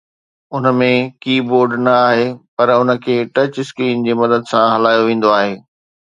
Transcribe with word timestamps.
ان 0.55 0.63
۾ 0.77 0.85
ڪي 1.25 1.35
بورڊ 1.49 1.71
نه 1.85 1.93
آهي 2.07 2.25
پر 2.55 2.67
ان 2.77 2.89
کي 3.05 3.15
ٽچ 3.35 3.53
اسڪرين 3.61 4.03
جي 4.09 4.13
مدد 4.25 4.43
سان 4.55 4.67
هلايو 4.75 5.07
ويندو 5.11 5.29
آهي 5.39 5.55